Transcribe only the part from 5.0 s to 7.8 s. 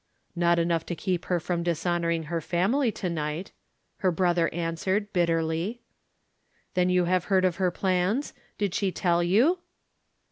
bit terly." Then you have heard of her